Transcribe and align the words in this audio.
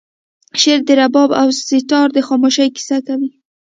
شعر 0.61 0.81
د 0.87 0.89
رباب 0.99 1.29
او 1.41 1.47
سیتار 1.69 2.07
د 2.13 2.17
خاموشۍ 2.27 2.67
کیسه 2.75 2.97
کوي 3.07 3.29